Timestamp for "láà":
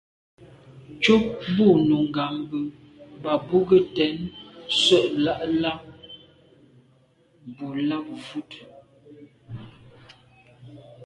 5.23-5.77